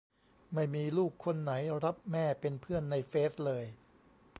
[0.53, 1.51] ไม่มีลูกคนไหน
[1.83, 3.65] รับแม่เป็นเพื่อนในเฟซเลย